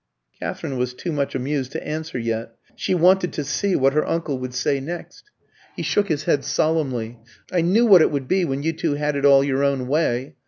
[0.39, 4.39] Katherine was too much amused to answer yet; she wanted to see what her uncle
[4.39, 5.25] would say next.
[5.75, 7.19] He shook his head solemnly.
[7.51, 10.37] "I knew what it would be when you two had it all your own way.